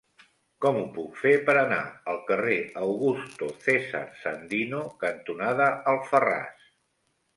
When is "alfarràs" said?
5.93-6.69